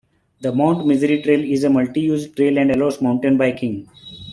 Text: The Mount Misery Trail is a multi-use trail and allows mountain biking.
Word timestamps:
The 0.41 0.51
Mount 0.51 0.87
Misery 0.87 1.21
Trail 1.21 1.41
is 1.43 1.63
a 1.63 1.69
multi-use 1.69 2.31
trail 2.31 2.57
and 2.57 2.71
allows 2.71 3.03
mountain 3.03 3.37
biking. 3.37 3.87